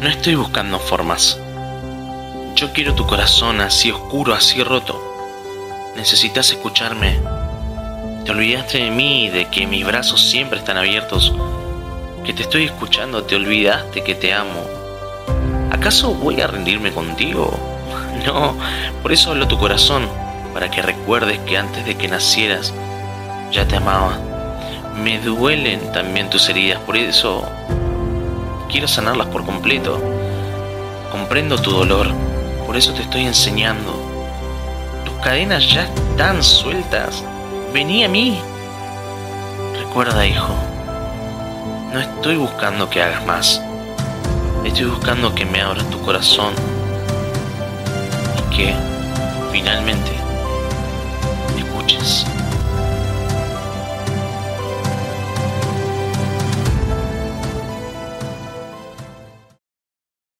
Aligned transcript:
No 0.00 0.08
estoy 0.08 0.34
buscando 0.34 0.78
formas. 0.78 1.38
Yo 2.54 2.72
quiero 2.72 2.94
tu 2.94 3.06
corazón 3.06 3.60
así 3.60 3.90
oscuro, 3.90 4.32
así 4.32 4.64
roto. 4.64 4.98
Necesitas 5.94 6.48
escucharme. 6.48 7.20
Te 8.24 8.30
olvidaste 8.30 8.78
de 8.78 8.90
mí, 8.90 9.28
de 9.28 9.50
que 9.50 9.66
mis 9.66 9.84
brazos 9.84 10.22
siempre 10.22 10.58
están 10.58 10.78
abiertos, 10.78 11.34
que 12.24 12.32
te 12.32 12.44
estoy 12.44 12.64
escuchando, 12.64 13.24
te 13.24 13.36
olvidaste 13.36 14.02
que 14.02 14.14
te 14.14 14.32
amo. 14.32 14.64
¿Acaso 15.70 16.14
voy 16.14 16.40
a 16.40 16.46
rendirme 16.46 16.92
contigo? 16.92 17.50
No, 18.26 18.54
por 19.02 19.12
eso 19.12 19.30
hablo 19.30 19.48
tu 19.48 19.58
corazón, 19.58 20.06
para 20.52 20.70
que 20.70 20.82
recuerdes 20.82 21.38
que 21.40 21.56
antes 21.56 21.86
de 21.86 21.96
que 21.96 22.06
nacieras 22.08 22.74
ya 23.50 23.66
te 23.66 23.76
amaba. 23.76 24.18
Me 25.02 25.18
duelen 25.20 25.92
también 25.92 26.28
tus 26.28 26.48
heridas, 26.50 26.80
por 26.80 26.98
eso 26.98 27.46
quiero 28.70 28.88
sanarlas 28.88 29.26
por 29.28 29.44
completo. 29.44 30.00
Comprendo 31.10 31.60
tu 31.60 31.72
dolor, 31.72 32.08
por 32.66 32.76
eso 32.76 32.94
te 32.94 33.02
estoy 33.02 33.22
enseñando. 33.22 33.92
Tus 35.04 35.14
cadenas 35.24 35.68
ya 35.68 35.84
están 35.84 36.42
sueltas. 36.42 37.24
Vení 37.72 38.04
a 38.04 38.08
mí. 38.08 38.40
Recuerda, 39.78 40.24
hijo, 40.26 40.54
no 41.92 42.00
estoy 42.00 42.36
buscando 42.36 42.88
que 42.88 43.02
hagas 43.02 43.26
más. 43.26 43.60
Estoy 44.64 44.86
buscando 44.86 45.34
que 45.34 45.44
me 45.44 45.60
abras 45.60 45.88
tu 45.90 46.00
corazón 46.02 46.54
y 48.38 48.56
que 48.56 48.74
finalmente 49.50 50.12
me 51.54 51.60
escuches. 51.62 52.24